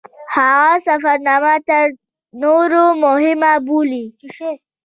هغه 0.35 0.73
سفرنامه 0.87 1.55
تر 1.67 1.85
نورو 2.41 2.85
مهمه 3.03 3.53
بولي. 3.67 4.05